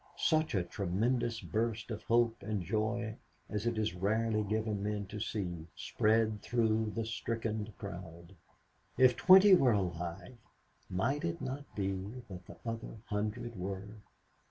Such 0.17 0.55
a 0.55 0.63
tremendous 0.63 1.41
burst 1.41 1.91
of 1.91 2.01
hope 2.05 2.41
and 2.41 2.63
joy 2.63 3.17
as 3.51 3.67
it 3.67 3.77
is 3.77 3.93
rarely 3.93 4.41
given 4.41 4.81
men 4.81 5.05
to 5.09 5.19
see 5.19 5.67
spread 5.75 6.41
through 6.41 6.93
the 6.95 7.05
stricken 7.05 7.71
crowd. 7.77 8.33
If 8.97 9.15
twenty 9.15 9.53
were 9.53 9.73
alive, 9.73 10.39
might 10.89 11.23
it 11.23 11.39
not 11.39 11.75
be 11.75 12.23
that 12.29 12.47
the 12.47 12.57
other 12.65 12.97
hundred 13.09 13.55
were? 13.55 13.89